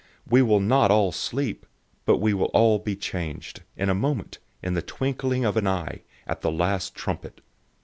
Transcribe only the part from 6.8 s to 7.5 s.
trumpet.